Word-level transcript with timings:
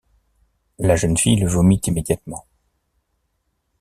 La 0.79 0.95
jeune 0.95 1.15
fille 1.15 1.35
le 1.39 1.47
vomit 1.47 1.79
immédiatement. 1.85 2.47